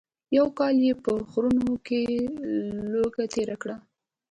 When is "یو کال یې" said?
0.37-0.93